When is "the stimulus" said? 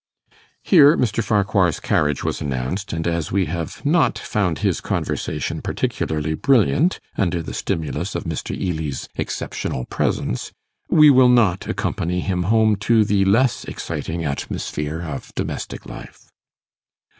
7.43-8.15